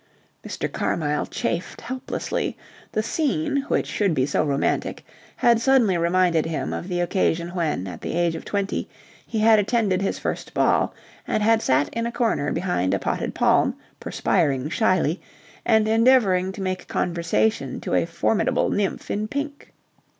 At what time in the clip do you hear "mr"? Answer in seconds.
0.43-0.67